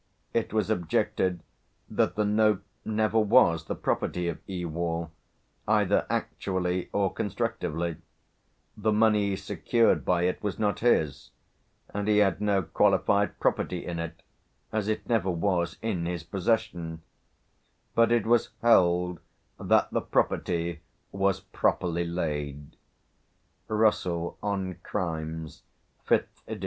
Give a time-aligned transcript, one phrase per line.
[0.33, 1.43] It was objected
[1.87, 4.65] that the note never was the property of E.
[4.65, 5.11] Wall,
[5.67, 7.97] either actually or constructively;
[8.75, 11.29] the money secured by it was not his,
[11.93, 14.23] and he had no qualified property in it,
[14.71, 17.03] as it never was in his possession;
[17.93, 19.19] but it was held
[19.59, 20.79] that the property
[21.11, 22.75] was properly laid"
[23.67, 25.61] (Russell on Crimes,
[26.07, 26.59] 5th ed.